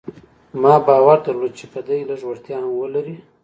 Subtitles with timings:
[0.61, 3.15] ما باور درلود چې که دی لږ وړتيا هم ولري.